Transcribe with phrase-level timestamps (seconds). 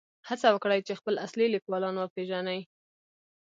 [0.29, 2.61] هڅه وکړئ چې خپل اصلي لیکوالان وپېژنئ.